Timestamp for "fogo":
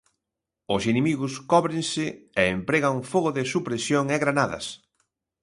3.11-3.29